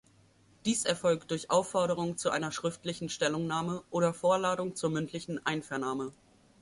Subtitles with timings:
[0.65, 6.11] Dies erfolgt durch Aufforderung zu einer schriftlichen Stellungnahme oder Vorladung zur mündlichen Einvernahme.